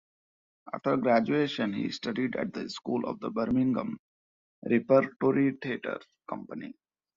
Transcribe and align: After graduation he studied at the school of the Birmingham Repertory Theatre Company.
After 0.73 0.97
graduation 0.97 1.73
he 1.73 1.91
studied 1.91 2.35
at 2.35 2.53
the 2.53 2.67
school 2.71 3.05
of 3.07 3.19
the 3.19 3.29
Birmingham 3.29 3.99
Repertory 4.67 5.51
Theatre 5.61 5.99
Company. 6.27 6.73